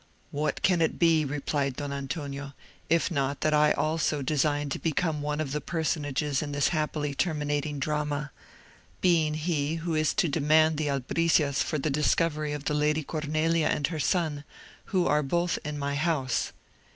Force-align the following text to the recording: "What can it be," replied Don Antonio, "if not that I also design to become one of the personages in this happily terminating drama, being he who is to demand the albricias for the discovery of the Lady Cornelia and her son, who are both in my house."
"What 0.31 0.63
can 0.63 0.81
it 0.81 0.97
be," 0.97 1.23
replied 1.25 1.75
Don 1.75 1.93
Antonio, 1.93 2.53
"if 2.89 3.11
not 3.11 3.41
that 3.41 3.53
I 3.53 3.71
also 3.71 4.23
design 4.23 4.69
to 4.69 4.79
become 4.79 5.21
one 5.21 5.39
of 5.39 5.51
the 5.51 5.61
personages 5.61 6.41
in 6.41 6.53
this 6.53 6.69
happily 6.69 7.13
terminating 7.13 7.77
drama, 7.77 8.31
being 8.99 9.35
he 9.35 9.75
who 9.75 9.93
is 9.93 10.15
to 10.15 10.27
demand 10.27 10.77
the 10.77 10.89
albricias 10.89 11.61
for 11.61 11.77
the 11.77 11.91
discovery 11.91 12.51
of 12.51 12.65
the 12.65 12.73
Lady 12.73 13.03
Cornelia 13.03 13.67
and 13.67 13.85
her 13.89 13.99
son, 13.99 14.43
who 14.85 15.05
are 15.05 15.21
both 15.21 15.59
in 15.63 15.77
my 15.77 15.93
house." 15.93 16.51